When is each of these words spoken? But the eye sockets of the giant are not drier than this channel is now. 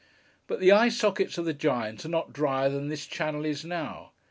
But 0.47 0.59
the 0.59 0.71
eye 0.71 0.89
sockets 0.89 1.37
of 1.37 1.45
the 1.45 1.53
giant 1.53 2.03
are 2.05 2.09
not 2.09 2.33
drier 2.33 2.69
than 2.69 2.87
this 2.87 3.05
channel 3.05 3.45
is 3.45 3.63
now. 3.63 4.13